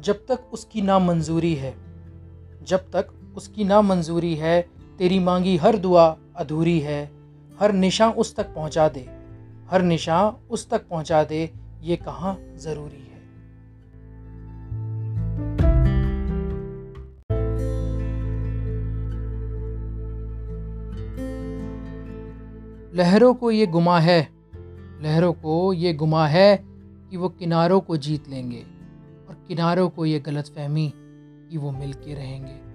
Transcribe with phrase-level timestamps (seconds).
[0.00, 1.74] जब तक उसकी ना मंजूरी है।
[2.62, 4.68] जब तक उसकी ना मंजूरी है,
[4.98, 7.10] तेरी मांगी हर दुआ अधूरी है।
[7.60, 9.00] हर निशान उस तक पहुँचा दे।
[9.70, 11.50] हर निशान उस तक पहुँचा दे,
[11.82, 13.10] ये कहाँ ज़रूरी है?
[22.94, 24.28] लहरों को ये गुमा है।
[25.02, 26.64] लहरों को ये गुमा है
[27.10, 28.79] कि वो किनारों को जीत लेंगे।
[29.30, 30.92] और किनारों को ये गलत फहमी
[31.50, 32.69] कि वो मिल के रहेंगे।